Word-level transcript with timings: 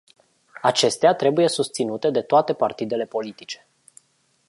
Acestea 0.61 1.13
trebuie 1.13 1.47
susținute 1.47 2.09
de 2.11 2.21
toate 2.21 2.53
partidele 2.53 3.05
politice. 3.05 3.67